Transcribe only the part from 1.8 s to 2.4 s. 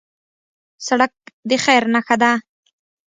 نښه ده.